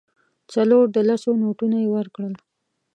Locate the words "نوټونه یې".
1.41-1.89